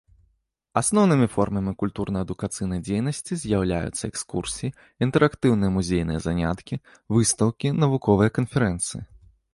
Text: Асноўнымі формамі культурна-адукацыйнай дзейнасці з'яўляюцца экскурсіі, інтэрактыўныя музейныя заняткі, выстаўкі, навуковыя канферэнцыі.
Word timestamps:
Асноўнымі 0.79 1.27
формамі 1.33 1.73
культурна-адукацыйнай 1.83 2.79
дзейнасці 2.87 3.33
з'яўляюцца 3.43 4.03
экскурсіі, 4.11 4.73
інтэрактыўныя 5.07 5.71
музейныя 5.77 6.19
заняткі, 6.27 6.83
выстаўкі, 7.19 7.77
навуковыя 7.85 8.29
канферэнцыі. 8.41 8.99